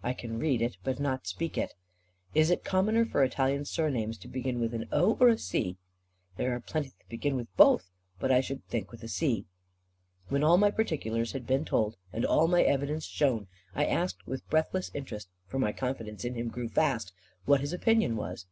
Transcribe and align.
"I 0.00 0.12
can 0.12 0.38
read 0.38 0.62
it, 0.62 0.76
but 0.84 1.00
not 1.00 1.26
speak 1.26 1.58
it." 1.58 1.74
"Is 2.36 2.50
it 2.50 2.62
commoner 2.62 3.04
for 3.04 3.24
Italian 3.24 3.64
surnames 3.64 4.16
to 4.18 4.28
begin 4.28 4.60
with 4.60 4.74
an 4.74 4.86
O, 4.92 5.16
or 5.18 5.26
with 5.26 5.38
a 5.38 5.42
C?" 5.42 5.76
"There 6.36 6.54
are 6.54 6.60
plenty 6.60 6.92
beginning 7.08 7.38
with 7.38 7.56
both; 7.56 7.90
but 8.20 8.30
more 8.30 8.36
I 8.38 8.42
should 8.42 8.64
think 8.68 8.92
with 8.92 9.02
a 9.02 9.08
C." 9.08 9.44
When 10.28 10.44
all 10.44 10.56
my 10.56 10.70
particulars 10.70 11.32
had 11.32 11.48
been 11.48 11.64
told, 11.64 11.96
and 12.12 12.24
all 12.24 12.46
my 12.46 12.62
evidence 12.62 13.06
shown, 13.06 13.48
I 13.74 13.86
asked 13.86 14.24
with 14.24 14.48
breathless 14.48 14.92
interest 14.94 15.28
for 15.48 15.58
my 15.58 15.72
confidence 15.72 16.24
in 16.24 16.36
him 16.36 16.46
grew 16.46 16.68
fast 16.68 17.12
what 17.44 17.60
his 17.60 17.72
opinion 17.72 18.14
was. 18.16 18.46